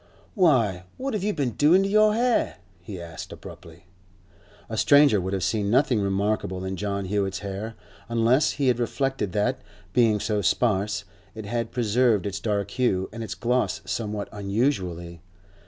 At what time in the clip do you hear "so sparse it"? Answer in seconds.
10.19-11.45